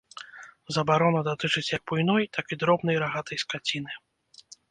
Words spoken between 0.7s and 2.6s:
Забарона датычыць як буйной, так і